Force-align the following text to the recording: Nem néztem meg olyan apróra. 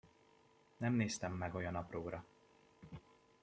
Nem 0.77 0.93
néztem 0.93 1.33
meg 1.33 1.55
olyan 1.55 1.75
apróra. 1.75 2.25